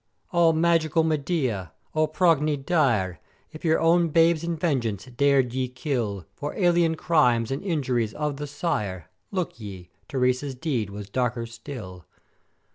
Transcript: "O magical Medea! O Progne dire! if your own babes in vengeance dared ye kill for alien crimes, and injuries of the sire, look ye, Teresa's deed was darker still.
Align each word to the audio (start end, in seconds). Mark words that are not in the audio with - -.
"O 0.33 0.51
magical 0.51 1.03
Medea! 1.03 1.73
O 1.93 2.07
Progne 2.07 2.63
dire! 2.65 3.19
if 3.51 3.63
your 3.63 3.79
own 3.79 4.07
babes 4.09 4.43
in 4.43 4.55
vengeance 4.55 5.05
dared 5.05 5.53
ye 5.53 5.67
kill 5.67 6.25
for 6.33 6.55
alien 6.55 6.95
crimes, 6.95 7.51
and 7.51 7.61
injuries 7.61 8.15
of 8.15 8.37
the 8.37 8.47
sire, 8.47 9.11
look 9.29 9.59
ye, 9.59 9.91
Teresa's 10.09 10.55
deed 10.55 10.89
was 10.89 11.07
darker 11.07 11.45
still. 11.45 12.07